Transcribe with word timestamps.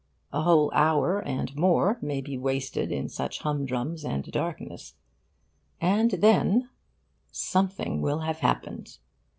A 0.33 0.41
whole 0.41 0.71
hour 0.73 1.19
and 1.19 1.55
more 1.55 1.99
may 2.01 2.21
be 2.21 2.35
wasted 2.35 2.91
in 2.91 3.07
such 3.07 3.41
humdrum 3.41 3.97
and 4.03 4.23
darkness. 4.31 4.95
And 5.79 6.09
then 6.09 6.71
something 7.31 8.01
will 8.01 8.21
have 8.21 8.39
happened. 8.39 8.97